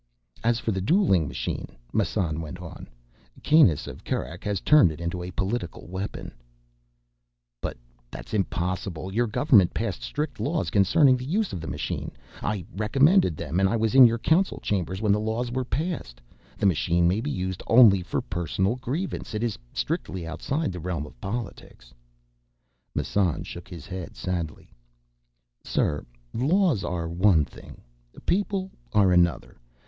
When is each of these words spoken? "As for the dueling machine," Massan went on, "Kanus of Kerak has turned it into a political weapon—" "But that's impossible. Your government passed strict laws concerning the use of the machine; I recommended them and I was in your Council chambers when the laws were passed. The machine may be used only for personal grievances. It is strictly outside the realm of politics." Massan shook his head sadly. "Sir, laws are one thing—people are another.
"As 0.43 0.57
for 0.59 0.71
the 0.71 0.81
dueling 0.81 1.27
machine," 1.27 1.67
Massan 1.93 2.41
went 2.41 2.57
on, 2.57 2.89
"Kanus 3.43 3.85
of 3.85 4.03
Kerak 4.03 4.43
has 4.45 4.59
turned 4.59 4.91
it 4.91 4.99
into 4.99 5.21
a 5.21 5.29
political 5.29 5.85
weapon—" 5.85 6.33
"But 7.61 7.77
that's 8.09 8.33
impossible. 8.33 9.13
Your 9.13 9.27
government 9.27 9.75
passed 9.75 10.01
strict 10.01 10.39
laws 10.39 10.71
concerning 10.71 11.17
the 11.17 11.23
use 11.25 11.53
of 11.53 11.61
the 11.61 11.67
machine; 11.67 12.11
I 12.41 12.65
recommended 12.75 13.37
them 13.37 13.59
and 13.59 13.69
I 13.69 13.75
was 13.75 13.93
in 13.93 14.07
your 14.07 14.17
Council 14.17 14.59
chambers 14.63 15.03
when 15.03 15.11
the 15.11 15.19
laws 15.19 15.51
were 15.51 15.63
passed. 15.63 16.19
The 16.57 16.65
machine 16.65 17.07
may 17.07 17.21
be 17.21 17.29
used 17.29 17.61
only 17.67 18.01
for 18.01 18.21
personal 18.21 18.77
grievances. 18.77 19.35
It 19.35 19.43
is 19.43 19.59
strictly 19.71 20.25
outside 20.25 20.71
the 20.71 20.79
realm 20.79 21.05
of 21.05 21.21
politics." 21.21 21.93
Massan 22.95 23.43
shook 23.43 23.67
his 23.67 23.85
head 23.85 24.15
sadly. 24.15 24.71
"Sir, 25.63 26.07
laws 26.33 26.83
are 26.83 27.07
one 27.07 27.45
thing—people 27.45 28.71
are 28.93 29.11
another. 29.11 29.57